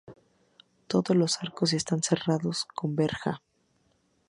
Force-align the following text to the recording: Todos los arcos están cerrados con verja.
Todos 0.87 1.15
los 1.15 1.43
arcos 1.43 1.73
están 1.73 2.01
cerrados 2.01 2.65
con 2.73 2.95
verja. 2.95 3.43